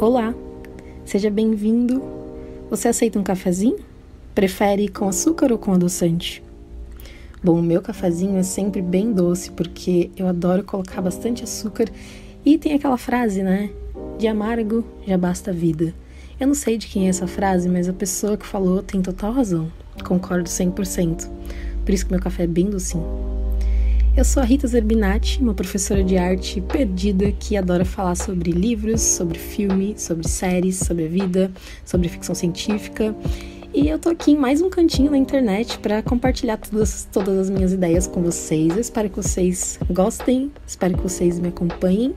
Olá, 0.00 0.34
seja 1.04 1.30
bem-vindo. 1.30 2.02
Você 2.68 2.88
aceita 2.88 3.16
um 3.16 3.22
cafezinho? 3.22 3.78
Prefere 4.34 4.88
com 4.88 5.08
açúcar 5.08 5.52
ou 5.52 5.58
com 5.58 5.72
adoçante? 5.72 6.42
Bom, 7.42 7.60
o 7.60 7.62
meu 7.62 7.80
cafezinho 7.80 8.36
é 8.36 8.42
sempre 8.42 8.82
bem 8.82 9.12
doce 9.12 9.52
porque 9.52 10.10
eu 10.16 10.26
adoro 10.26 10.64
colocar 10.64 11.00
bastante 11.00 11.44
açúcar 11.44 11.86
e 12.44 12.58
tem 12.58 12.74
aquela 12.74 12.98
frase, 12.98 13.44
né? 13.44 13.70
De 14.18 14.26
amargo 14.26 14.84
já 15.06 15.16
basta 15.16 15.52
a 15.52 15.54
vida. 15.54 15.94
Eu 16.40 16.48
não 16.48 16.54
sei 16.54 16.76
de 16.76 16.88
quem 16.88 17.06
é 17.06 17.10
essa 17.10 17.28
frase, 17.28 17.68
mas 17.68 17.88
a 17.88 17.92
pessoa 17.92 18.36
que 18.36 18.44
falou 18.44 18.82
tem 18.82 19.00
total 19.00 19.32
razão. 19.32 19.70
Concordo 20.04 20.50
100%. 20.50 21.30
Por 21.84 21.94
isso 21.94 22.04
que 22.04 22.10
meu 22.10 22.20
café 22.20 22.42
é 22.42 22.48
bem 22.48 22.68
docinho. 22.68 23.33
Eu 24.16 24.24
sou 24.24 24.40
a 24.40 24.46
Rita 24.46 24.68
Zerbinati, 24.68 25.42
uma 25.42 25.54
professora 25.54 26.04
de 26.04 26.16
arte 26.16 26.60
perdida 26.60 27.32
que 27.32 27.56
adora 27.56 27.84
falar 27.84 28.14
sobre 28.14 28.52
livros, 28.52 29.00
sobre 29.00 29.40
filme, 29.40 29.98
sobre 29.98 30.28
séries, 30.28 30.76
sobre 30.76 31.06
a 31.06 31.08
vida, 31.08 31.50
sobre 31.84 32.08
ficção 32.08 32.32
científica. 32.32 33.12
E 33.74 33.88
eu 33.88 33.98
tô 33.98 34.10
aqui 34.10 34.30
em 34.30 34.36
mais 34.36 34.62
um 34.62 34.70
cantinho 34.70 35.10
na 35.10 35.18
internet 35.18 35.80
para 35.80 36.00
compartilhar 36.00 36.58
todas, 36.58 37.08
todas 37.12 37.36
as 37.36 37.50
minhas 37.50 37.72
ideias 37.72 38.06
com 38.06 38.22
vocês. 38.22 38.72
Eu 38.72 38.80
espero 38.80 39.10
que 39.10 39.16
vocês 39.16 39.80
gostem, 39.90 40.52
espero 40.64 40.96
que 40.96 41.02
vocês 41.02 41.40
me 41.40 41.48
acompanhem. 41.48 42.14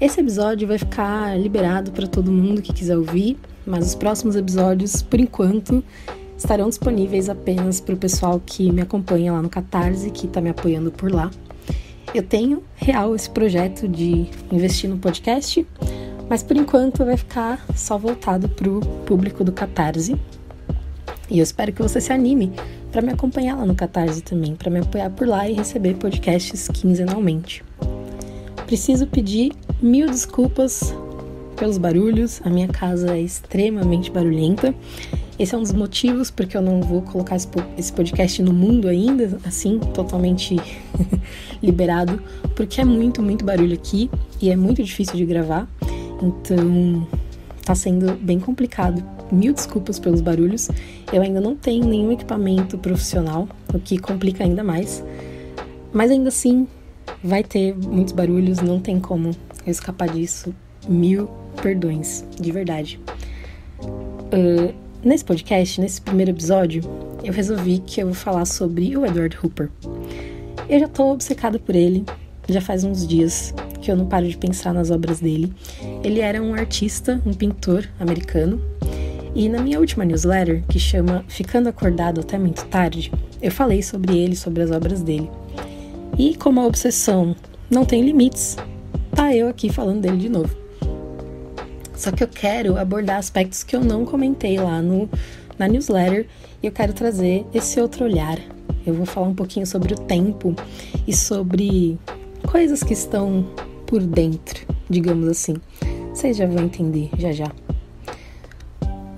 Esse 0.00 0.20
episódio 0.20 0.68
vai 0.68 0.78
ficar 0.78 1.36
liberado 1.36 1.90
para 1.90 2.06
todo 2.06 2.30
mundo 2.30 2.62
que 2.62 2.72
quiser 2.72 2.96
ouvir, 2.96 3.36
mas 3.66 3.88
os 3.88 3.96
próximos 3.96 4.36
episódios, 4.36 5.02
por 5.02 5.18
enquanto, 5.18 5.82
estarão 6.36 6.68
disponíveis 6.68 7.28
apenas 7.28 7.80
para 7.80 7.94
o 7.94 7.98
pessoal 7.98 8.40
que 8.44 8.70
me 8.70 8.82
acompanha 8.82 9.32
lá 9.32 9.42
no 9.42 9.48
Catarse, 9.48 10.10
que 10.10 10.26
está 10.26 10.40
me 10.40 10.50
apoiando 10.50 10.90
por 10.90 11.10
lá. 11.10 11.30
Eu 12.14 12.22
tenho 12.22 12.62
real 12.74 13.14
esse 13.14 13.30
projeto 13.30 13.88
de 13.88 14.28
investir 14.50 14.90
no 14.90 14.98
podcast, 14.98 15.66
mas 16.28 16.42
por 16.42 16.56
enquanto 16.56 17.04
vai 17.04 17.16
ficar 17.16 17.64
só 17.74 17.96
voltado 17.96 18.48
para 18.48 18.68
o 18.68 18.80
público 19.06 19.42
do 19.42 19.52
Catarse. 19.52 20.16
E 21.30 21.38
eu 21.38 21.42
espero 21.42 21.72
que 21.72 21.80
você 21.80 22.00
se 22.00 22.12
anime 22.12 22.52
para 22.90 23.00
me 23.00 23.12
acompanhar 23.12 23.56
lá 23.56 23.64
no 23.64 23.74
Catarse 23.74 24.20
também, 24.20 24.54
para 24.54 24.70
me 24.70 24.80
apoiar 24.80 25.08
por 25.10 25.26
lá 25.26 25.48
e 25.48 25.54
receber 25.54 25.94
podcasts 25.94 26.68
quinzenalmente. 26.68 27.64
Preciso 28.66 29.06
pedir 29.06 29.52
mil 29.80 30.06
desculpas 30.06 30.94
pelos 31.56 31.78
barulhos, 31.78 32.42
a 32.44 32.50
minha 32.50 32.68
casa 32.68 33.16
é 33.16 33.20
extremamente 33.20 34.10
barulhenta 34.10 34.74
esse 35.38 35.54
é 35.54 35.58
um 35.58 35.62
dos 35.62 35.72
motivos 35.72 36.30
porque 36.30 36.56
eu 36.56 36.62
não 36.62 36.80
vou 36.80 37.02
colocar 37.02 37.36
esse 37.36 37.92
podcast 37.92 38.42
no 38.42 38.52
mundo 38.52 38.88
ainda, 38.88 39.38
assim, 39.44 39.78
totalmente 39.78 40.56
liberado, 41.62 42.22
porque 42.54 42.80
é 42.80 42.84
muito, 42.84 43.22
muito 43.22 43.44
barulho 43.44 43.74
aqui 43.74 44.10
e 44.40 44.50
é 44.50 44.56
muito 44.56 44.82
difícil 44.82 45.16
de 45.16 45.24
gravar. 45.24 45.68
Então, 46.20 47.06
tá 47.64 47.74
sendo 47.74 48.14
bem 48.14 48.38
complicado. 48.38 49.02
Mil 49.30 49.54
desculpas 49.54 49.98
pelos 49.98 50.20
barulhos. 50.20 50.68
Eu 51.12 51.22
ainda 51.22 51.40
não 51.40 51.56
tenho 51.56 51.86
nenhum 51.86 52.12
equipamento 52.12 52.76
profissional, 52.76 53.48
o 53.72 53.78
que 53.78 53.98
complica 53.98 54.44
ainda 54.44 54.62
mais. 54.62 55.02
Mas 55.92 56.10
ainda 56.10 56.28
assim, 56.28 56.68
vai 57.24 57.42
ter 57.42 57.74
muitos 57.74 58.12
barulhos, 58.12 58.60
não 58.60 58.78
tem 58.78 59.00
como 59.00 59.30
eu 59.66 59.70
escapar 59.70 60.08
disso. 60.10 60.54
Mil 60.88 61.28
perdões, 61.62 62.24
de 62.38 62.52
verdade. 62.52 63.00
Uh, 63.82 64.74
Nesse 65.04 65.24
podcast, 65.24 65.80
nesse 65.80 66.00
primeiro 66.00 66.30
episódio, 66.30 66.80
eu 67.24 67.32
resolvi 67.32 67.80
que 67.80 68.00
eu 68.00 68.06
vou 68.06 68.14
falar 68.14 68.44
sobre 68.44 68.96
o 68.96 69.04
Edward 69.04 69.36
Hooper. 69.42 69.68
Eu 70.68 70.78
já 70.78 70.86
tô 70.86 71.10
obcecada 71.10 71.58
por 71.58 71.74
ele, 71.74 72.04
já 72.48 72.60
faz 72.60 72.84
uns 72.84 73.04
dias 73.04 73.52
que 73.80 73.90
eu 73.90 73.96
não 73.96 74.06
paro 74.06 74.28
de 74.28 74.36
pensar 74.36 74.72
nas 74.72 74.92
obras 74.92 75.18
dele. 75.18 75.52
Ele 76.04 76.20
era 76.20 76.40
um 76.40 76.54
artista, 76.54 77.20
um 77.26 77.34
pintor 77.34 77.88
americano, 77.98 78.62
e 79.34 79.48
na 79.48 79.60
minha 79.60 79.80
última 79.80 80.04
newsletter, 80.04 80.62
que 80.68 80.78
chama 80.78 81.24
Ficando 81.26 81.68
Acordado 81.68 82.20
Até 82.20 82.38
Muito 82.38 82.64
Tarde, 82.66 83.12
eu 83.40 83.50
falei 83.50 83.82
sobre 83.82 84.16
ele, 84.16 84.36
sobre 84.36 84.62
as 84.62 84.70
obras 84.70 85.02
dele. 85.02 85.28
E 86.16 86.36
como 86.36 86.60
a 86.60 86.66
obsessão 86.66 87.34
não 87.68 87.84
tem 87.84 88.04
limites, 88.04 88.56
tá 89.16 89.34
eu 89.34 89.48
aqui 89.48 89.68
falando 89.68 90.02
dele 90.02 90.18
de 90.18 90.28
novo. 90.28 90.61
Só 91.94 92.10
que 92.10 92.24
eu 92.24 92.28
quero 92.28 92.78
abordar 92.78 93.18
aspectos 93.18 93.62
que 93.62 93.76
eu 93.76 93.80
não 93.82 94.04
comentei 94.04 94.58
lá 94.58 94.80
no, 94.82 95.08
na 95.58 95.68
newsletter 95.68 96.26
e 96.62 96.66
eu 96.66 96.72
quero 96.72 96.92
trazer 96.92 97.46
esse 97.52 97.80
outro 97.80 98.04
olhar. 98.04 98.38
Eu 98.86 98.94
vou 98.94 99.06
falar 99.06 99.28
um 99.28 99.34
pouquinho 99.34 99.66
sobre 99.66 99.94
o 99.94 99.98
tempo 99.98 100.54
e 101.06 101.14
sobre 101.14 101.98
coisas 102.46 102.82
que 102.82 102.92
estão 102.92 103.46
por 103.86 104.02
dentro, 104.02 104.66
digamos 104.88 105.28
assim. 105.28 105.54
Vocês 106.12 106.36
já 106.36 106.46
vão 106.46 106.64
entender 106.64 107.10
já 107.18 107.32
já. 107.32 107.52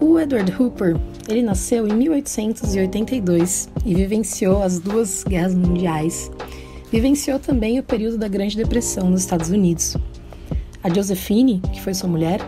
O 0.00 0.18
Edward 0.18 0.52
Hooper, 0.60 0.96
ele 1.28 1.42
nasceu 1.42 1.88
em 1.88 1.94
1882 1.94 3.68
e 3.86 3.94
vivenciou 3.94 4.62
as 4.62 4.78
duas 4.78 5.24
guerras 5.24 5.54
mundiais. 5.54 6.30
Vivenciou 6.92 7.38
também 7.38 7.78
o 7.78 7.82
período 7.82 8.18
da 8.18 8.28
Grande 8.28 8.56
Depressão 8.56 9.10
nos 9.10 9.22
Estados 9.22 9.48
Unidos. 9.48 9.96
A 10.82 10.92
Josephine, 10.92 11.60
que 11.72 11.80
foi 11.80 11.94
sua 11.94 12.08
mulher, 12.08 12.40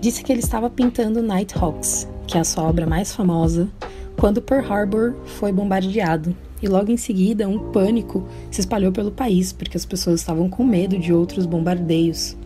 disse 0.00 0.22
que 0.22 0.32
ele 0.32 0.40
estava 0.40 0.70
pintando 0.70 1.22
Nighthawks, 1.22 2.08
que 2.26 2.36
é 2.36 2.40
a 2.40 2.44
sua 2.44 2.64
obra 2.64 2.86
mais 2.86 3.14
famosa, 3.14 3.68
quando 4.16 4.42
Pearl 4.42 4.72
Harbor 4.72 5.14
foi 5.24 5.52
bombardeado. 5.52 6.34
E 6.62 6.68
logo 6.68 6.90
em 6.90 6.96
seguida, 6.96 7.46
um 7.48 7.70
pânico 7.70 8.26
se 8.50 8.60
espalhou 8.60 8.90
pelo 8.90 9.10
país, 9.10 9.52
porque 9.52 9.76
as 9.76 9.84
pessoas 9.84 10.20
estavam 10.20 10.48
com 10.48 10.64
medo 10.64 10.98
de 10.98 11.12
outros 11.12 11.44
bombardeios. 11.44 12.36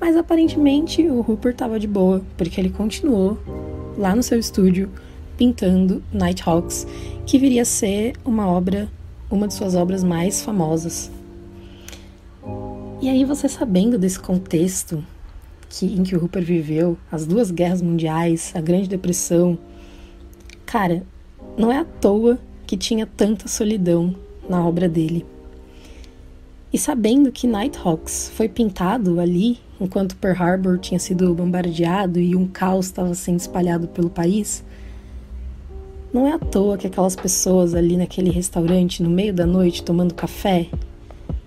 Mas 0.00 0.16
aparentemente 0.16 1.02
o 1.08 1.20
Hooper 1.20 1.52
estava 1.52 1.78
de 1.78 1.86
boa, 1.86 2.22
porque 2.36 2.60
ele 2.60 2.70
continuou 2.70 3.38
lá 3.96 4.14
no 4.14 4.22
seu 4.22 4.38
estúdio 4.38 4.90
pintando 5.36 6.02
Nighthawks, 6.12 6.86
que 7.24 7.38
viria 7.38 7.62
a 7.62 7.64
ser 7.66 8.14
uma 8.24 8.46
obra, 8.48 8.88
uma 9.30 9.46
de 9.46 9.54
suas 9.54 9.74
obras 9.74 10.02
mais 10.02 10.42
famosas. 10.42 11.10
E 13.00 13.08
aí 13.08 13.24
você 13.24 13.48
sabendo 13.48 13.98
desse 13.98 14.18
contexto, 14.18 15.04
que, 15.78 15.86
em 15.86 16.02
que 16.02 16.16
o 16.16 16.22
Hooper 16.22 16.42
viveu, 16.42 16.96
as 17.12 17.26
duas 17.26 17.50
guerras 17.50 17.82
mundiais, 17.82 18.50
a 18.54 18.60
Grande 18.60 18.88
Depressão. 18.88 19.58
Cara, 20.64 21.02
não 21.56 21.70
é 21.70 21.78
à 21.78 21.84
toa 21.84 22.38
que 22.66 22.76
tinha 22.76 23.06
tanta 23.06 23.46
solidão 23.46 24.14
na 24.48 24.66
obra 24.66 24.88
dele. 24.88 25.26
E 26.72 26.78
sabendo 26.78 27.30
que 27.30 27.46
Nighthawks 27.46 28.32
foi 28.34 28.48
pintado 28.48 29.20
ali 29.20 29.58
enquanto 29.78 30.16
Pearl 30.16 30.42
Harbor 30.42 30.78
tinha 30.78 30.98
sido 30.98 31.34
bombardeado 31.34 32.18
e 32.18 32.34
um 32.34 32.46
caos 32.48 32.86
estava 32.86 33.14
sendo 33.14 33.40
espalhado 33.40 33.86
pelo 33.86 34.08
país, 34.08 34.64
não 36.12 36.26
é 36.26 36.32
à 36.32 36.38
toa 36.38 36.78
que 36.78 36.86
aquelas 36.86 37.14
pessoas 37.14 37.74
ali 37.74 37.96
naquele 37.96 38.30
restaurante 38.30 39.02
no 39.02 39.10
meio 39.10 39.34
da 39.34 39.44
noite 39.44 39.82
tomando 39.82 40.14
café 40.14 40.68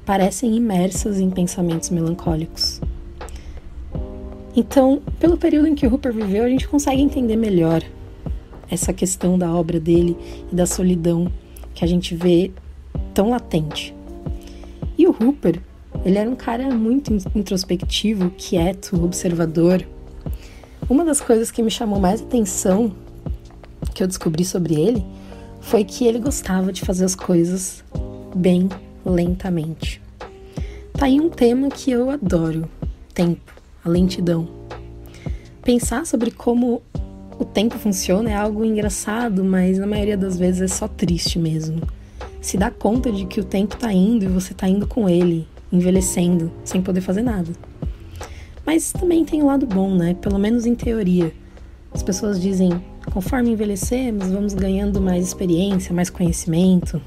parecem 0.06 0.56
imersas 0.56 1.20
em 1.20 1.30
pensamentos 1.30 1.90
melancólicos. 1.90 2.80
Então, 4.60 5.02
pelo 5.18 5.38
período 5.38 5.70
em 5.70 5.74
que 5.74 5.88
Hooper 5.88 6.12
viveu, 6.12 6.44
a 6.44 6.50
gente 6.50 6.68
consegue 6.68 7.02
entender 7.02 7.38
melhor 7.38 7.82
essa 8.70 8.92
questão 8.92 9.40
da 9.40 9.50
obra 9.56 9.80
dele 9.80 10.18
e 10.52 10.54
da 10.54 10.66
solidão 10.66 11.32
que 11.74 11.86
a 11.86 11.88
gente 11.88 12.14
vê 12.14 12.52
tão 13.14 13.30
latente. 13.30 13.96
E 14.98 15.08
o 15.08 15.12
Hooper, 15.12 15.62
ele 16.04 16.18
era 16.18 16.30
um 16.30 16.36
cara 16.36 16.76
muito 16.76 17.14
introspectivo, 17.34 18.32
quieto, 18.32 19.02
observador. 19.02 19.88
Uma 20.90 21.06
das 21.06 21.22
coisas 21.22 21.50
que 21.50 21.64
me 21.64 21.72
chamou 21.72 21.98
mais 21.98 22.22
atenção 22.22 22.92
que 23.96 24.04
eu 24.04 24.08
descobri 24.08 24.44
sobre 24.44 24.76
ele 24.76 25.06
foi 25.62 25.86
que 25.86 26.06
ele 26.06 26.20
gostava 26.20 26.74
de 26.74 26.82
fazer 26.82 27.06
as 27.06 27.16
coisas 27.16 27.82
bem 28.36 28.68
lentamente. 29.06 30.02
Tá 30.92 31.06
aí 31.06 31.18
um 31.18 31.30
tema 31.30 31.70
que 31.70 31.92
eu 31.92 32.10
adoro: 32.10 32.68
tempo 33.14 33.59
a 33.84 33.90
lentidão. 33.90 34.48
Pensar 35.64 36.06
sobre 36.06 36.32
como 36.32 36.82
o 37.40 37.46
tempo 37.46 37.78
funciona 37.78 38.32
é 38.32 38.36
algo 38.36 38.66
engraçado, 38.66 39.44
mas 39.44 39.78
na 39.78 39.88
maioria 39.88 40.18
das 40.18 40.38
vezes 40.38 40.62
é 40.62 40.68
só 40.68 40.88
triste 40.88 41.40
mesmo. 41.40 41.82
Se 42.42 42.58
dá 42.58 42.72
conta 42.72 43.12
de 43.12 43.26
que 43.26 43.40
o 43.40 43.44
tempo 43.44 43.78
tá 43.78 43.92
indo 43.94 44.26
e 44.26 44.28
você 44.28 44.54
tá 44.54 44.68
indo 44.68 44.88
com 44.88 45.08
ele, 45.08 45.48
envelhecendo, 45.72 46.52
sem 46.64 46.82
poder 46.82 47.02
fazer 47.02 47.22
nada. 47.22 47.52
Mas 48.66 48.92
também 48.92 49.26
tem 49.26 49.42
o 49.42 49.46
um 49.46 49.48
lado 49.48 49.66
bom, 49.66 49.96
né? 49.96 50.14
Pelo 50.16 50.38
menos 50.38 50.66
em 50.66 50.76
teoria. 50.76 51.34
As 51.92 52.04
pessoas 52.04 52.42
dizem, 52.42 52.84
conforme 53.12 53.52
envelhecemos, 53.52 54.30
vamos 54.30 54.54
ganhando 54.54 55.02
mais 55.02 55.26
experiência, 55.26 55.94
mais 55.94 56.10
conhecimento, 56.10 57.02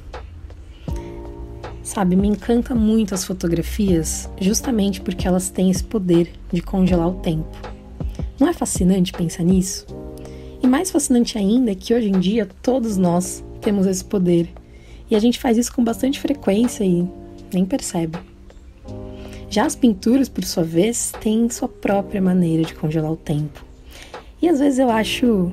Sabe, 1.93 2.17
me 2.17 2.27
encanta 2.27 2.75
muito 2.75 3.15
as 3.15 3.23
fotografias 3.23 4.27
justamente 4.41 4.99
porque 5.03 5.29
elas 5.29 5.51
têm 5.51 5.71
esse 5.71 5.85
poder 5.85 6.33
de 6.51 6.63
congelar 6.63 7.07
o 7.07 7.21
tempo. 7.21 7.55
Não 8.41 8.49
é 8.49 8.55
fascinante 8.55 9.13
pensar 9.13 9.43
nisso? 9.43 9.87
E 10.63 10.67
mais 10.67 10.91
fascinante 10.91 11.37
ainda 11.37 11.73
é 11.73 11.75
que 11.75 11.93
hoje 11.93 12.09
em 12.09 12.19
dia 12.19 12.49
todos 12.63 12.97
nós 12.97 13.45
temos 13.61 13.85
esse 13.87 14.03
poder 14.03 14.49
e 15.11 15.15
a 15.15 15.19
gente 15.19 15.39
faz 15.39 15.59
isso 15.59 15.71
com 15.71 15.85
bastante 15.85 16.19
frequência 16.19 16.83
e 16.83 17.07
nem 17.53 17.67
percebe. 17.67 18.19
Já 19.51 19.67
as 19.67 19.77
pinturas, 19.77 20.31
por 20.31 20.45
sua 20.45 20.65
vez, 20.65 21.13
têm 21.21 21.51
sua 21.51 21.69
própria 21.69 22.23
maneira 22.23 22.63
de 22.63 22.75
congelar 22.75 23.13
o 23.13 23.17
tempo. 23.17 23.63
E 24.41 24.49
às 24.49 24.61
vezes 24.61 24.79
eu 24.79 24.89
acho 24.89 25.53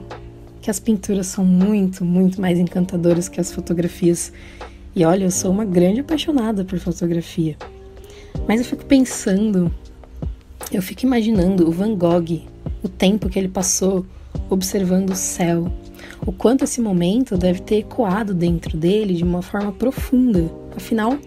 que 0.62 0.72
as 0.72 0.80
pinturas 0.80 1.28
são 1.28 1.44
muito, 1.44 2.06
muito 2.06 2.40
mais 2.40 2.58
encantadoras 2.58 3.28
que 3.28 3.42
as 3.42 3.52
fotografias. 3.52 4.32
E 4.96 5.06
olha, 5.06 5.26
eu 5.26 5.32
sou 5.32 5.52
uma 5.52 5.66
grande 5.66 6.02
apaixonada 6.02 6.66
por 6.66 6.80
fotografia. 6.80 7.56
Mas 8.48 8.60
eu 8.60 8.66
fico 8.66 8.86
pensando, 8.86 9.72
eu 10.72 10.82
fico 10.82 11.06
imaginando 11.06 11.68
o 11.68 11.72
Van 11.72 11.96
Gogh, 11.96 12.42
o 12.84 12.90
tempo 12.90 13.30
que 13.30 13.38
ele 13.38 13.48
passou 13.48 14.06
observando 14.50 15.12
o 15.12 15.16
céu, 15.16 15.72
o 16.26 16.32
quanto 16.32 16.64
esse 16.64 16.82
momento 16.82 17.38
deve 17.38 17.62
ter 17.62 17.78
ecoado 17.78 18.34
dentro 18.34 18.78
dele 18.78 19.14
de 19.14 19.24
uma 19.24 19.42
forma 19.42 19.72
profunda. 19.72 20.50
Afinal, 20.76 21.18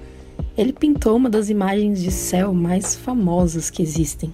ele 0.57 0.73
pintou 0.73 1.17
uma 1.17 1.31
das 1.31 1.49
imagens 1.49 2.03
de 2.03 2.11
céu 2.11 2.53
mais 2.53 2.95
famosas 2.95 3.71
que 3.71 3.83
existem. 3.83 4.31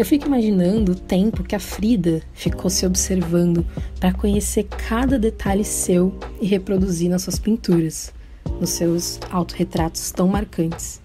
Eu 0.00 0.06
fico 0.06 0.26
imaginando 0.26 0.92
o 0.92 0.94
tempo 0.94 1.44
que 1.44 1.54
a 1.54 1.60
Frida 1.60 2.22
ficou 2.32 2.70
se 2.70 2.86
observando 2.86 3.66
para 4.00 4.14
conhecer 4.14 4.64
cada 4.64 5.18
detalhe 5.18 5.62
seu 5.62 6.18
e 6.40 6.46
reproduzir 6.46 7.10
nas 7.10 7.20
suas 7.20 7.38
pinturas, 7.38 8.10
nos 8.58 8.70
seus 8.70 9.20
autorretratos 9.30 10.10
tão 10.10 10.26
marcantes. 10.26 11.02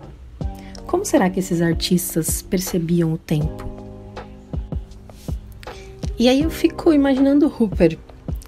Como 0.88 1.04
será 1.04 1.30
que 1.30 1.42
esses 1.42 1.62
artistas 1.62 2.42
percebiam 2.42 3.12
o 3.12 3.18
tempo? 3.18 3.70
E 6.18 6.30
aí 6.30 6.44
eu 6.44 6.50
fico 6.50 6.94
imaginando 6.94 7.48
Hooper. 7.48 8.00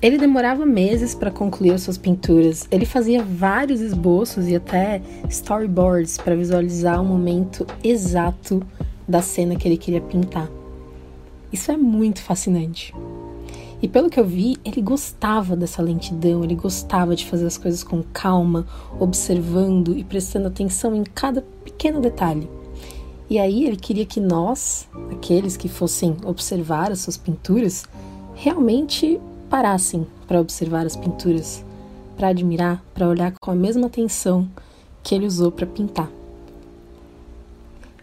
Ele 0.02 0.18
demorava 0.18 0.66
meses 0.66 1.14
para 1.14 1.30
concluir 1.30 1.74
as 1.74 1.82
suas 1.82 1.98
pinturas. 1.98 2.66
Ele 2.72 2.86
fazia 2.86 3.22
vários 3.22 3.82
esboços 3.82 4.48
e 4.48 4.56
até 4.56 5.02
storyboards 5.30 6.18
para 6.18 6.38
visualizar 6.38 7.02
o 7.02 7.06
momento 7.06 7.68
exato 7.84 8.66
da 9.08 9.22
cena 9.22 9.56
que 9.56 9.68
ele 9.68 9.78
queria 9.78 10.02
pintar. 10.02 10.50
Isso 11.52 11.72
é 11.72 11.78
muito 11.78 12.22
fascinante. 12.22 12.94
E 13.82 13.88
pelo 13.88 14.10
que 14.10 14.20
eu 14.20 14.26
vi, 14.26 14.58
ele 14.66 14.82
gostava 14.82 15.56
dessa 15.56 15.82
lentidão, 15.82 16.44
ele 16.44 16.56
gostava 16.56 17.16
de 17.16 17.26
fazer 17.26 17.46
as 17.46 17.58
coisas 17.58 17.84
com 17.84 18.02
calma, 18.02 18.66
observando 19.00 19.96
e 19.96 20.04
prestando 20.04 20.48
atenção 20.48 20.96
em 20.96 21.04
cada 21.04 21.44
pequeno 21.64 22.02
detalhe. 22.02 22.50
E 23.30 23.38
aí 23.38 23.66
ele 23.66 23.76
queria 23.76 24.06
que 24.06 24.20
nós, 24.20 24.88
aqueles 25.12 25.56
que 25.56 25.68
fossem 25.68 26.16
observar 26.26 26.92
as 26.92 27.02
suas 27.02 27.18
pinturas, 27.18 27.86
realmente 28.34 29.20
parassem 29.50 30.08
para 30.28 30.42
observar 30.42 30.86
as 30.86 30.96
pinturas, 30.96 31.64
para 32.16 32.30
admirar, 32.30 32.84
para 32.94 33.08
olhar 33.08 33.34
com 33.40 33.52
a 33.52 33.56
mesma 33.56 33.88
atenção 33.88 34.50
que 35.04 35.14
ele 35.14 35.28
usou 35.28 35.52
para 35.52 35.68
pintar. 35.68 36.10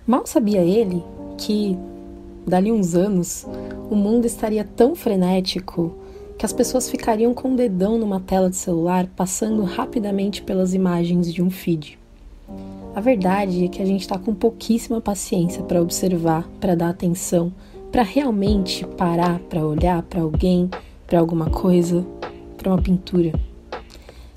Mal 0.06 0.26
sabia 0.26 0.60
ele 0.60 1.02
que, 1.38 1.78
dali 2.46 2.70
uns 2.70 2.94
anos, 2.94 3.46
o 3.90 3.96
mundo 3.96 4.26
estaria 4.26 4.62
tão 4.62 4.94
frenético 4.94 5.94
que 6.36 6.44
as 6.44 6.52
pessoas 6.52 6.90
ficariam 6.90 7.32
com 7.32 7.54
o 7.54 7.56
dedão 7.56 7.96
numa 7.96 8.20
tela 8.20 8.50
de 8.50 8.56
celular 8.56 9.06
passando 9.16 9.62
rapidamente 9.62 10.42
pelas 10.42 10.74
imagens 10.74 11.32
de 11.32 11.42
um 11.42 11.48
feed. 11.48 11.98
A 12.94 13.00
verdade 13.00 13.64
é 13.64 13.68
que 13.68 13.80
a 13.80 13.86
gente 13.86 14.02
está 14.02 14.18
com 14.18 14.34
pouquíssima 14.34 15.00
paciência 15.00 15.62
para 15.62 15.80
observar, 15.80 16.46
para 16.60 16.74
dar 16.74 16.90
atenção, 16.90 17.50
para 17.90 18.02
realmente 18.02 18.86
parar 18.98 19.38
para 19.48 19.64
olhar 19.64 20.02
para 20.02 20.20
alguém, 20.20 20.68
para 21.06 21.18
alguma 21.18 21.48
coisa, 21.48 22.04
para 22.58 22.70
uma 22.70 22.82
pintura. 22.82 23.32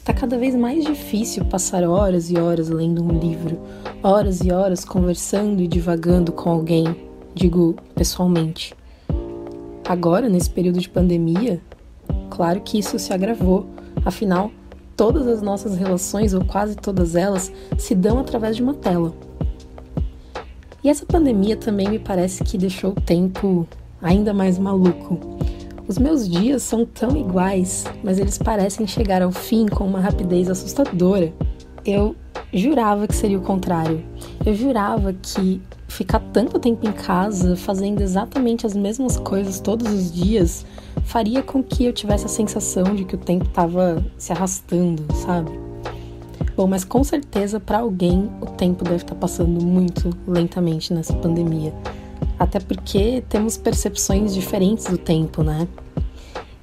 Está 0.08 0.22
cada 0.22 0.38
vez 0.38 0.56
mais 0.56 0.86
difícil 0.86 1.44
passar 1.44 1.84
horas 1.84 2.32
e 2.32 2.38
horas 2.38 2.70
lendo 2.70 3.04
um 3.04 3.20
livro, 3.20 3.60
horas 4.02 4.40
e 4.40 4.54
horas 4.54 4.86
conversando 4.86 5.62
e 5.62 5.68
divagando 5.68 6.32
com 6.32 6.50
alguém, 6.50 6.96
digo 7.36 7.76
pessoalmente. 7.94 8.74
Agora, 9.86 10.30
nesse 10.30 10.50
período 10.50 10.80
de 10.80 10.88
pandemia, 10.88 11.62
claro 12.30 12.62
que 12.62 12.80
isso 12.80 12.98
se 12.98 13.12
agravou, 13.12 13.68
afinal, 14.06 14.50
todas 14.96 15.28
as 15.28 15.42
nossas 15.42 15.76
relações, 15.76 16.34
ou 16.34 16.46
quase 16.46 16.78
todas 16.78 17.14
elas, 17.14 17.52
se 17.78 17.94
dão 17.94 18.18
através 18.18 18.56
de 18.56 18.64
uma 18.64 18.76
tela. 18.76 19.14
E 20.82 20.90
essa 20.90 21.06
pandemia 21.06 21.58
também 21.58 21.90
me 21.90 22.00
parece 22.00 22.46
que 22.46 22.58
deixou 22.58 22.92
o 22.92 23.02
tempo 23.02 23.68
ainda 24.02 24.34
mais 24.34 24.58
maluco. 24.58 25.37
Os 25.88 25.98
meus 25.98 26.28
dias 26.28 26.64
são 26.64 26.86
tão 26.86 27.16
iguais, 27.16 27.86
mas 28.04 28.20
eles 28.20 28.38
parecem 28.38 28.86
chegar 28.86 29.22
ao 29.22 29.32
fim 29.32 29.68
com 29.68 29.88
uma 29.88 30.02
rapidez 30.02 30.50
assustadora. 30.50 31.34
Eu 31.86 32.14
jurava 32.54 33.08
que 33.08 33.16
seria 33.16 33.38
o 33.38 33.42
contrário. 33.42 34.04
Eu 34.46 34.54
jurava 34.54 35.14
que 35.14 35.62
ficar 35.88 36.20
tanto 36.34 36.60
tempo 36.60 36.86
em 36.86 36.92
casa, 36.92 37.56
fazendo 37.56 38.02
exatamente 38.02 38.68
as 38.68 38.76
mesmas 38.76 39.16
coisas 39.18 39.62
todos 39.62 39.90
os 39.92 40.12
dias, 40.12 40.66
faria 41.06 41.42
com 41.42 41.64
que 41.64 41.86
eu 41.86 41.94
tivesse 41.94 42.26
a 42.26 42.30
sensação 42.30 42.94
de 42.94 43.06
que 43.06 43.16
o 43.16 43.18
tempo 43.18 43.46
estava 43.46 44.04
se 44.18 44.34
arrastando, 44.34 45.06
sabe? 45.16 45.52
Bom, 46.58 46.68
mas 46.68 46.84
com 46.84 47.02
certeza 47.02 47.62
para 47.62 47.80
alguém 47.80 48.30
o 48.42 48.46
tempo 48.48 48.84
deve 48.84 48.98
estar 48.98 49.16
tá 49.16 49.22
passando 49.22 49.64
muito 49.64 50.10
lentamente 50.28 50.94
nessa 50.94 51.14
pandemia. 51.14 51.74
Até 52.40 52.60
porque 52.60 53.24
temos 53.28 53.58
percepções 53.58 54.34
diferentes 54.34 54.86
do 54.86 54.98
tempo, 54.98 55.42
né? 55.42 55.68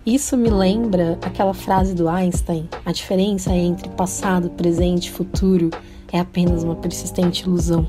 Isso 0.06 0.36
me 0.36 0.50
lembra 0.50 1.18
aquela 1.22 1.54
frase 1.54 1.94
do 1.94 2.08
Einstein: 2.08 2.68
a 2.84 2.92
diferença 2.92 3.50
entre 3.52 3.88
passado, 3.88 4.50
presente 4.50 5.06
e 5.06 5.10
futuro 5.10 5.70
é 6.12 6.20
apenas 6.20 6.62
uma 6.62 6.76
persistente 6.76 7.42
ilusão. 7.42 7.88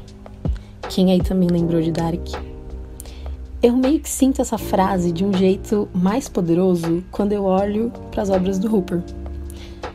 Quem 0.90 1.12
aí 1.12 1.22
também 1.22 1.50
lembrou 1.50 1.82
de 1.82 1.92
Dark? 1.92 2.28
Eu 3.62 3.76
meio 3.76 4.00
que 4.00 4.10
sinto 4.10 4.42
essa 4.42 4.58
frase 4.58 5.12
de 5.12 5.24
um 5.24 5.34
jeito 5.34 5.88
mais 5.94 6.28
poderoso 6.28 7.04
quando 7.12 7.34
eu 7.34 7.44
olho 7.44 7.92
para 8.12 8.24
as 8.24 8.30
obras 8.30 8.58
do 8.58 8.74
Hooper. 8.74 9.04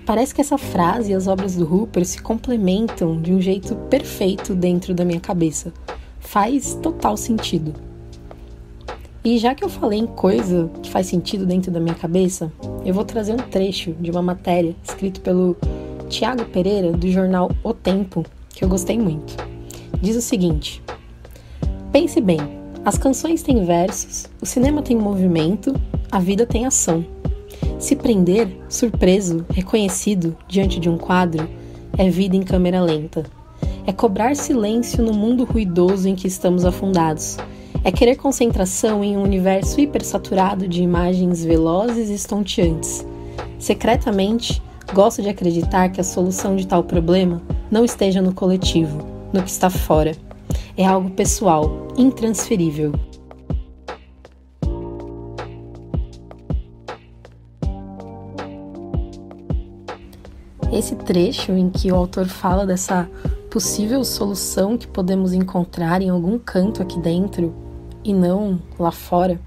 Parece 0.04 0.34
que 0.34 0.40
essa 0.40 0.58
frase 0.58 1.12
e 1.12 1.14
as 1.14 1.26
obras 1.26 1.56
do 1.56 1.64
Hooper 1.64 2.04
se 2.04 2.20
complementam 2.20 3.20
de 3.20 3.32
um 3.32 3.40
jeito 3.40 3.74
perfeito 3.88 4.54
dentro 4.54 4.92
da 4.92 5.04
minha 5.04 5.20
cabeça 5.20 5.72
faz 6.30 6.78
total 6.80 7.16
sentido. 7.16 7.74
E 9.24 9.36
já 9.36 9.52
que 9.52 9.64
eu 9.64 9.68
falei 9.68 9.98
em 9.98 10.06
coisa 10.06 10.70
que 10.80 10.88
faz 10.88 11.08
sentido 11.08 11.44
dentro 11.44 11.72
da 11.72 11.80
minha 11.80 11.94
cabeça, 11.94 12.52
eu 12.84 12.94
vou 12.94 13.04
trazer 13.04 13.32
um 13.32 13.50
trecho 13.50 13.92
de 13.94 14.12
uma 14.12 14.22
matéria 14.22 14.76
escrito 14.84 15.20
pelo 15.22 15.56
Tiago 16.08 16.44
Pereira 16.44 16.92
do 16.92 17.10
jornal 17.10 17.50
O 17.64 17.74
Tempo, 17.74 18.24
que 18.48 18.64
eu 18.64 18.68
gostei 18.68 18.96
muito. 18.96 19.36
Diz 20.00 20.14
o 20.14 20.22
seguinte: 20.22 20.80
Pense 21.90 22.20
bem, 22.20 22.38
as 22.84 22.96
canções 22.96 23.42
têm 23.42 23.64
versos, 23.64 24.28
o 24.40 24.46
cinema 24.46 24.82
tem 24.82 24.96
movimento, 24.96 25.74
a 26.12 26.20
vida 26.20 26.46
tem 26.46 26.64
ação. 26.64 27.04
Se 27.76 27.96
prender, 27.96 28.56
surpreso, 28.68 29.44
reconhecido 29.50 30.36
diante 30.46 30.78
de 30.78 30.88
um 30.88 30.96
quadro, 30.96 31.50
é 31.98 32.08
vida 32.08 32.36
em 32.36 32.42
câmera 32.42 32.80
lenta 32.80 33.39
é 33.90 33.92
cobrar 33.92 34.36
silêncio 34.36 35.02
no 35.02 35.12
mundo 35.12 35.42
ruidoso 35.42 36.08
em 36.08 36.14
que 36.14 36.28
estamos 36.28 36.64
afundados. 36.64 37.36
É 37.82 37.90
querer 37.90 38.14
concentração 38.14 39.02
em 39.02 39.16
um 39.16 39.22
universo 39.24 39.80
hipersaturado 39.80 40.68
de 40.68 40.80
imagens 40.80 41.44
velozes 41.44 42.08
e 42.08 42.14
estonteantes. 42.14 43.04
Secretamente, 43.58 44.62
gosto 44.94 45.20
de 45.22 45.28
acreditar 45.28 45.88
que 45.88 46.00
a 46.00 46.04
solução 46.04 46.54
de 46.54 46.68
tal 46.68 46.84
problema 46.84 47.42
não 47.68 47.84
esteja 47.84 48.22
no 48.22 48.32
coletivo, 48.32 49.04
no 49.32 49.42
que 49.42 49.50
está 49.50 49.68
fora. 49.68 50.12
É 50.76 50.86
algo 50.86 51.10
pessoal, 51.10 51.88
intransferível. 51.96 52.92
Esse 60.72 60.94
trecho 60.94 61.50
em 61.50 61.68
que 61.68 61.90
o 61.90 61.96
autor 61.96 62.28
fala 62.28 62.64
dessa 62.64 63.10
possível 63.50 64.04
solução 64.04 64.78
que 64.78 64.86
podemos 64.86 65.32
encontrar 65.32 66.00
em 66.00 66.08
algum 66.08 66.38
canto 66.38 66.80
aqui 66.80 66.98
dentro 67.00 67.52
e 68.04 68.14
não 68.14 68.60
lá 68.78 68.92
fora. 68.92 69.40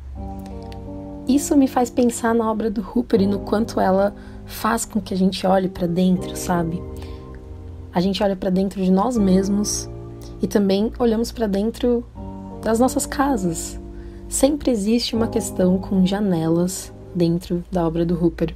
Isso 1.25 1.55
me 1.55 1.69
faz 1.69 1.89
pensar 1.89 2.35
na 2.35 2.51
obra 2.51 2.69
do 2.69 2.81
Hooper 2.81 3.21
e 3.21 3.25
no 3.25 3.39
quanto 3.39 3.79
ela 3.79 4.13
faz 4.45 4.83
com 4.83 4.99
que 4.99 5.13
a 5.13 5.17
gente 5.17 5.47
olhe 5.47 5.69
para 5.69 5.87
dentro, 5.87 6.35
sabe? 6.35 6.83
A 7.93 8.01
gente 8.01 8.21
olha 8.21 8.35
para 8.35 8.49
dentro 8.49 8.83
de 8.83 8.91
nós 8.91 9.17
mesmos 9.17 9.89
e 10.41 10.47
também 10.47 10.91
olhamos 10.99 11.31
para 11.31 11.47
dentro 11.47 12.03
das 12.61 12.79
nossas 12.79 13.05
casas. 13.05 13.79
Sempre 14.27 14.69
existe 14.69 15.15
uma 15.15 15.27
questão 15.27 15.77
com 15.77 16.05
janelas 16.05 16.91
dentro 17.15 17.63
da 17.71 17.87
obra 17.87 18.05
do 18.05 18.21
Hooper. 18.21 18.53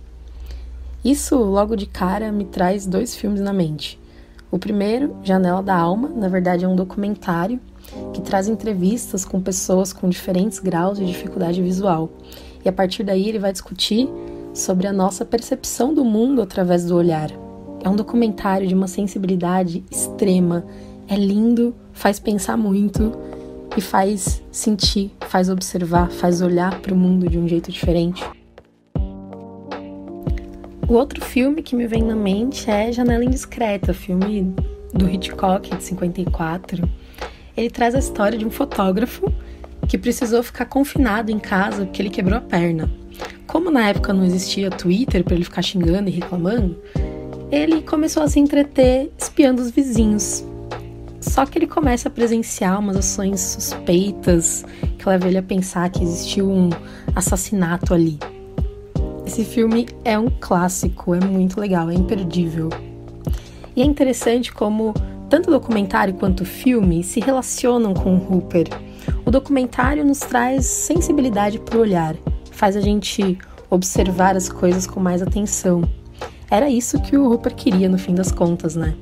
Isso 1.05 1.37
logo 1.37 1.77
de 1.77 1.85
cara 1.85 2.33
me 2.33 2.43
traz 2.43 2.85
dois 2.85 3.15
filmes 3.15 3.39
na 3.39 3.53
mente. 3.53 3.97
O 4.49 4.57
primeiro, 4.57 5.15
Janela 5.23 5.61
da 5.61 5.75
Alma, 5.75 6.07
na 6.09 6.29
verdade 6.29 6.63
é 6.63 6.67
um 6.67 6.75
documentário 6.75 7.59
que 8.13 8.21
traz 8.21 8.47
entrevistas 8.47 9.25
com 9.25 9.41
pessoas 9.41 9.91
com 9.91 10.07
diferentes 10.07 10.59
graus 10.59 10.97
de 10.97 11.05
dificuldade 11.05 11.61
visual. 11.61 12.09
E 12.63 12.69
a 12.69 12.71
partir 12.71 13.03
daí 13.03 13.27
ele 13.27 13.39
vai 13.39 13.51
discutir 13.51 14.09
sobre 14.53 14.87
a 14.87 14.93
nossa 14.93 15.25
percepção 15.25 15.93
do 15.93 16.03
mundo 16.03 16.41
através 16.41 16.85
do 16.85 16.95
olhar. 16.95 17.29
É 17.83 17.89
um 17.89 17.95
documentário 17.95 18.67
de 18.67 18.73
uma 18.73 18.87
sensibilidade 18.87 19.83
extrema, 19.91 20.65
é 21.07 21.15
lindo, 21.15 21.75
faz 21.93 22.19
pensar 22.19 22.57
muito 22.57 23.11
e 23.75 23.81
faz 23.81 24.41
sentir, 24.51 25.11
faz 25.21 25.49
observar, 25.49 26.09
faz 26.09 26.41
olhar 26.41 26.81
para 26.81 26.93
o 26.93 26.97
mundo 26.97 27.29
de 27.29 27.37
um 27.37 27.47
jeito 27.47 27.71
diferente. 27.71 28.23
O 30.87 30.93
outro 30.93 31.23
filme 31.23 31.61
que 31.61 31.75
me 31.75 31.85
vem 31.85 32.01
na 32.01 32.15
mente 32.15 32.71
é 32.71 32.93
Janela 32.93 33.25
Indiscreta, 33.25 33.93
filme 33.93 34.55
do 34.93 35.09
Hitchcock 35.09 35.75
de 35.75 35.83
54. 35.83 36.89
Ele 37.57 37.69
traz 37.69 37.93
a 37.93 37.99
história 37.99 38.37
de 38.37 38.45
um 38.45 38.49
fotógrafo 38.49 39.29
que 39.89 39.97
precisou 39.97 40.41
ficar 40.41 40.63
confinado 40.63 41.29
em 41.29 41.39
casa 41.39 41.85
porque 41.85 42.01
ele 42.01 42.09
quebrou 42.09 42.37
a 42.37 42.41
perna. 42.41 42.89
Como 43.45 43.69
na 43.69 43.89
época 43.89 44.13
não 44.13 44.23
existia 44.23 44.69
Twitter 44.69 45.25
para 45.25 45.35
ele 45.35 45.43
ficar 45.43 45.61
xingando 45.61 46.07
e 46.07 46.13
reclamando, 46.13 46.81
ele 47.51 47.81
começou 47.81 48.23
a 48.23 48.29
se 48.29 48.39
entreter 48.39 49.11
espiando 49.17 49.61
os 49.61 49.69
vizinhos. 49.69 50.45
Só 51.19 51.45
que 51.45 51.59
ele 51.59 51.67
começa 51.67 52.07
a 52.07 52.11
presenciar 52.11 52.79
umas 52.79 52.95
ações 52.95 53.41
suspeitas 53.41 54.63
que 54.97 55.09
leva 55.09 55.27
ele 55.27 55.37
a 55.37 55.43
pensar 55.43 55.89
que 55.89 56.01
existiu 56.01 56.49
um 56.49 56.69
assassinato 57.13 57.93
ali. 57.93 58.17
Esse 59.27 59.43
filme 59.43 59.85
é 60.05 60.17
um 60.17 60.29
clássico, 60.29 61.13
é 61.13 61.19
muito 61.19 61.59
legal, 61.59 61.89
é 61.89 61.93
imperdível. 61.93 62.69
E 63.75 63.81
é 63.81 63.85
interessante 63.85 64.53
como 64.53 64.93
tanto 65.29 65.51
documentário 65.51 66.13
quanto 66.13 66.45
filme 66.45 67.03
se 67.03 67.19
relacionam 67.19 67.93
com 67.93 68.15
o 68.15 68.33
Hooper. 68.33 68.69
O 69.25 69.29
documentário 69.29 70.05
nos 70.05 70.19
traz 70.19 70.65
sensibilidade 70.65 71.59
para 71.59 71.77
o 71.77 71.81
olhar, 71.81 72.15
faz 72.51 72.77
a 72.77 72.79
gente 72.79 73.37
observar 73.69 74.37
as 74.37 74.47
coisas 74.47 74.87
com 74.87 75.01
mais 75.01 75.21
atenção. 75.21 75.83
Era 76.49 76.69
isso 76.69 77.01
que 77.01 77.17
o 77.17 77.29
Hooper 77.29 77.53
queria 77.53 77.89
no 77.89 77.97
fim 77.97 78.15
das 78.15 78.31
contas, 78.31 78.77
né? 78.77 78.95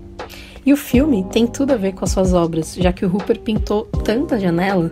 E 0.66 0.74
o 0.74 0.78
filme 0.78 1.24
tem 1.26 1.46
tudo 1.46 1.74
a 1.74 1.78
ver 1.78 1.94
com 1.94 2.04
as 2.04 2.10
suas 2.10 2.34
obras, 2.34 2.74
já 2.74 2.92
que 2.92 3.06
o 3.06 3.14
Hooper 3.14 3.40
pintou 3.42 3.86
tanta 4.04 4.40
janela 4.40 4.92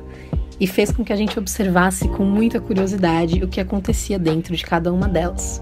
e 0.60 0.68
fez 0.68 0.92
com 0.92 1.04
que 1.04 1.12
a 1.12 1.16
gente 1.16 1.38
observasse 1.38 2.08
com 2.08 2.24
muita 2.24 2.60
curiosidade 2.60 3.44
o 3.44 3.48
que 3.48 3.60
acontecia 3.60 4.20
dentro 4.20 4.56
de 4.56 4.64
cada 4.64 4.92
uma 4.92 5.08
delas. 5.08 5.62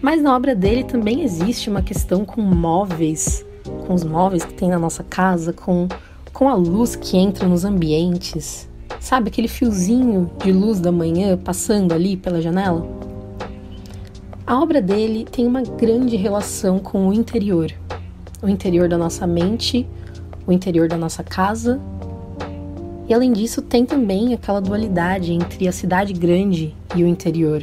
Mas 0.00 0.22
na 0.22 0.34
obra 0.34 0.54
dele 0.54 0.84
também 0.84 1.22
existe 1.22 1.68
uma 1.68 1.82
questão 1.82 2.24
com 2.24 2.40
móveis, 2.40 3.44
com 3.86 3.94
os 3.94 4.04
móveis 4.04 4.44
que 4.44 4.54
tem 4.54 4.68
na 4.68 4.78
nossa 4.78 5.02
casa, 5.02 5.52
com, 5.52 5.88
com 6.32 6.48
a 6.48 6.54
luz 6.54 6.94
que 6.94 7.16
entra 7.16 7.48
nos 7.48 7.64
ambientes. 7.64 8.68
Sabe 9.00 9.28
aquele 9.28 9.48
fiozinho 9.48 10.30
de 10.42 10.52
luz 10.52 10.80
da 10.80 10.92
manhã 10.92 11.36
passando 11.36 11.92
ali 11.92 12.16
pela 12.16 12.40
janela? 12.40 12.86
A 14.46 14.60
obra 14.60 14.80
dele 14.80 15.26
tem 15.30 15.46
uma 15.46 15.62
grande 15.62 16.16
relação 16.16 16.78
com 16.78 17.08
o 17.08 17.12
interior 17.12 17.72
o 18.42 18.48
interior 18.48 18.88
da 18.88 18.98
nossa 18.98 19.26
mente, 19.26 19.86
o 20.46 20.52
interior 20.52 20.88
da 20.88 20.96
nossa 20.96 21.24
casa. 21.24 21.80
E 23.08 23.14
além 23.14 23.32
disso, 23.32 23.62
tem 23.62 23.86
também 23.86 24.34
aquela 24.34 24.60
dualidade 24.60 25.32
entre 25.32 25.68
a 25.68 25.72
cidade 25.72 26.12
grande 26.12 26.74
e 26.94 27.04
o 27.04 27.06
interior. 27.06 27.62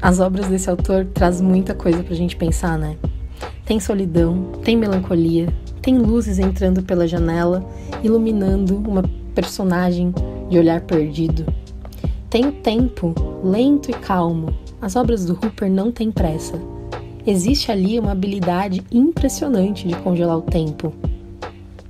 As 0.00 0.20
obras 0.20 0.48
desse 0.48 0.70
autor 0.70 1.04
trazem 1.12 1.46
muita 1.46 1.74
coisa 1.74 2.02
pra 2.02 2.14
gente 2.14 2.34
pensar, 2.34 2.78
né? 2.78 2.96
Tem 3.66 3.78
solidão, 3.78 4.52
tem 4.64 4.76
melancolia, 4.76 5.52
tem 5.82 5.98
luzes 5.98 6.38
entrando 6.38 6.82
pela 6.82 7.06
janela, 7.06 7.62
iluminando 8.02 8.76
uma 8.76 9.02
personagem 9.34 10.12
de 10.48 10.58
olhar 10.58 10.80
perdido. 10.80 11.44
Tem 12.30 12.46
o 12.46 12.52
tempo, 12.52 13.14
lento 13.42 13.90
e 13.90 13.94
calmo. 13.94 14.54
As 14.80 14.96
obras 14.96 15.24
do 15.24 15.32
Hooper 15.34 15.70
não 15.70 15.90
têm 15.90 16.10
pressa. 16.10 16.60
Existe 17.26 17.70
ali 17.70 17.98
uma 17.98 18.12
habilidade 18.12 18.82
impressionante 18.90 19.86
de 19.86 19.96
congelar 19.96 20.38
o 20.38 20.42
tempo. 20.42 20.92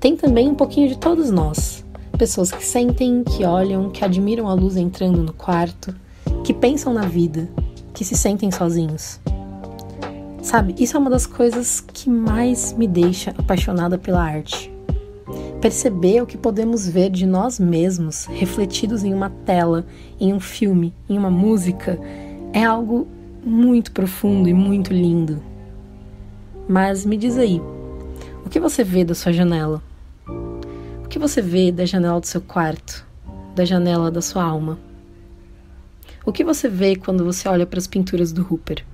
Tem 0.00 0.16
também 0.16 0.48
um 0.48 0.54
pouquinho 0.54 0.88
de 0.88 0.98
todos 0.98 1.30
nós. 1.30 1.84
Pessoas 2.16 2.50
que 2.50 2.64
sentem, 2.64 3.22
que 3.22 3.44
olham, 3.44 3.90
que 3.90 4.04
admiram 4.04 4.48
a 4.48 4.54
luz 4.54 4.76
entrando 4.76 5.22
no 5.22 5.32
quarto, 5.32 5.94
que 6.42 6.52
pensam 6.52 6.92
na 6.92 7.02
vida, 7.02 7.48
que 7.94 8.04
se 8.04 8.16
sentem 8.16 8.50
sozinhos. 8.50 9.20
Sabe, 10.42 10.74
isso 10.78 10.96
é 10.96 11.00
uma 11.00 11.10
das 11.10 11.26
coisas 11.26 11.80
que 11.80 12.08
mais 12.08 12.72
me 12.72 12.86
deixa 12.86 13.34
apaixonada 13.36 13.98
pela 13.98 14.22
arte. 14.22 14.72
Perceber 15.60 16.22
o 16.22 16.26
que 16.26 16.38
podemos 16.38 16.88
ver 16.88 17.10
de 17.10 17.26
nós 17.26 17.58
mesmos 17.58 18.26
refletidos 18.26 19.02
em 19.02 19.12
uma 19.12 19.28
tela, 19.28 19.84
em 20.20 20.32
um 20.32 20.38
filme, 20.38 20.94
em 21.08 21.18
uma 21.18 21.30
música, 21.30 21.98
é 22.52 22.64
algo 22.64 23.08
muito 23.44 23.90
profundo 23.90 24.48
e 24.48 24.54
muito 24.54 24.92
lindo. 24.92 25.42
Mas 26.68 27.04
me 27.04 27.16
diz 27.16 27.36
aí, 27.36 27.60
o 28.46 28.48
que 28.48 28.60
você 28.60 28.84
vê 28.84 29.04
da 29.04 29.16
sua 29.16 29.32
janela? 29.32 29.82
O 31.04 31.08
que 31.08 31.18
você 31.18 31.42
vê 31.42 31.72
da 31.72 31.84
janela 31.84 32.20
do 32.20 32.26
seu 32.26 32.40
quarto, 32.40 33.04
da 33.56 33.64
janela 33.64 34.12
da 34.12 34.22
sua 34.22 34.44
alma? 34.44 34.78
O 36.24 36.30
que 36.30 36.44
você 36.44 36.68
vê 36.68 36.94
quando 36.94 37.24
você 37.24 37.48
olha 37.48 37.66
para 37.66 37.78
as 37.78 37.86
pinturas 37.88 38.32
do 38.32 38.46
Hooper? 38.48 38.84